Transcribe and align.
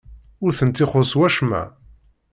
Ur 0.43 0.51
tent-ixuṣṣ 0.57 1.11
wacemma? 1.19 1.63